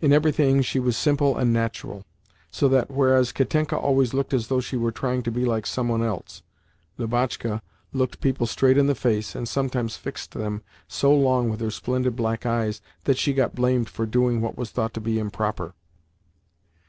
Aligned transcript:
In 0.00 0.12
everything 0.12 0.62
she 0.62 0.80
was 0.80 0.96
simple 0.96 1.38
and 1.38 1.52
natural, 1.52 2.04
so 2.50 2.68
that, 2.70 2.90
whereas 2.90 3.30
Katenka 3.30 3.76
always 3.76 4.12
looked 4.12 4.34
as 4.34 4.48
though 4.48 4.58
she 4.58 4.76
were 4.76 4.90
trying 4.90 5.22
to 5.22 5.30
be 5.30 5.44
like 5.44 5.64
some 5.64 5.86
one 5.88 6.02
else, 6.02 6.42
Lubotshka 6.98 7.62
looked 7.92 8.20
people 8.20 8.48
straight 8.48 8.76
in 8.76 8.88
the 8.88 8.96
face, 8.96 9.36
and 9.36 9.48
sometimes 9.48 9.96
fixed 9.96 10.32
them 10.32 10.62
so 10.88 11.14
long 11.14 11.50
with 11.50 11.60
her 11.60 11.70
splendid 11.70 12.16
black 12.16 12.44
eyes 12.44 12.80
that 13.04 13.16
she 13.16 13.32
got 13.32 13.54
blamed 13.54 13.88
for 13.88 14.06
doing 14.06 14.40
what 14.40 14.58
was 14.58 14.70
thought 14.72 14.92
to 14.94 15.00
be 15.00 15.20
improper. 15.20 15.72